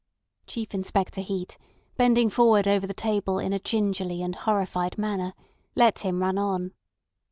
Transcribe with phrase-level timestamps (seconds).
[0.47, 1.59] Chief Inspector Heat,
[1.95, 5.35] bending forward over the table in a gingerly and horrified manner,
[5.75, 6.73] let him run on.